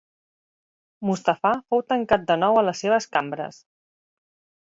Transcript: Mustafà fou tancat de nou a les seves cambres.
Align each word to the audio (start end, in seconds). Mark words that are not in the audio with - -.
Mustafà 1.09 1.51
fou 1.73 1.83
tancat 1.93 2.25
de 2.33 2.39
nou 2.45 2.59
a 2.61 2.65
les 2.69 2.81
seves 2.85 3.09
cambres. 3.17 3.63